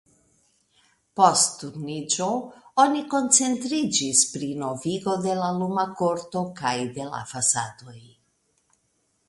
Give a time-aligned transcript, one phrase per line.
[1.19, 2.29] Post Turniĝo
[2.83, 7.99] oni koncentriĝis pri novigo de la luma korto kaj de la fasadoj.